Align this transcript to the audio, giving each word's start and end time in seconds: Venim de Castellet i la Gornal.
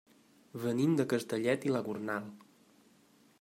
Venim 0.63 0.95
de 1.01 1.05
Castellet 1.13 1.67
i 1.69 1.75
la 1.75 1.83
Gornal. 1.91 2.27